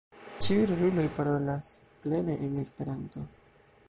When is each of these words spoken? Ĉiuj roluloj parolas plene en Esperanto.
Ĉiuj 0.43 0.63
roluloj 0.71 1.03
parolas 1.17 1.69
plene 2.07 2.39
en 2.47 2.57
Esperanto. 2.65 3.27